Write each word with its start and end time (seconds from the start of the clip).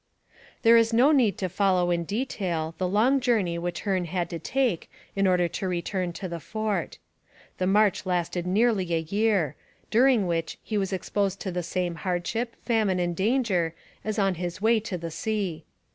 There 0.63 0.77
is 0.77 0.91
no 0.91 1.11
need 1.11 1.37
to 1.37 1.47
follow 1.47 1.91
in 1.91 2.05
detail 2.05 2.73
the 2.79 2.87
long 2.87 3.19
journey 3.19 3.59
which 3.59 3.81
Hearne 3.81 4.05
had 4.05 4.31
to 4.31 4.39
take 4.39 4.89
in 5.15 5.27
order 5.27 5.47
to 5.49 5.67
return 5.67 6.11
to 6.13 6.27
the 6.27 6.39
fort. 6.39 6.97
The 7.59 7.67
march 7.67 8.03
lasted 8.07 8.47
nearly 8.47 8.95
a 8.95 9.01
year, 9.01 9.55
during 9.91 10.25
which 10.25 10.57
he 10.63 10.75
was 10.79 10.91
exposed 10.91 11.39
to 11.41 11.51
the 11.51 11.61
same 11.61 11.93
hardship, 11.97 12.55
famine 12.63 12.97
and 12.99 13.15
danger 13.15 13.75
as 14.03 14.17
on 14.17 14.33
his 14.41 14.59
way 14.59 14.79
to 14.79 14.97
the 14.97 15.11
sea. 15.11 15.65